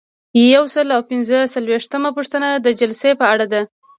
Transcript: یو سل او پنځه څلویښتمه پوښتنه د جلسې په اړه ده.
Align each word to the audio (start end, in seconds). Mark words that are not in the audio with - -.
یو 0.55 0.63
سل 0.75 0.87
او 0.95 1.01
پنځه 1.11 1.37
څلویښتمه 1.53 2.09
پوښتنه 2.17 2.49
د 2.65 2.67
جلسې 2.79 3.11
په 3.19 3.25
اړه 3.33 3.45
ده. 3.53 3.61